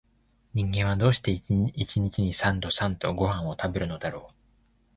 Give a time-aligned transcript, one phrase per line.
[0.55, 4.33] 人間は、どうして一日に三度々々ごはんを食べるのだろう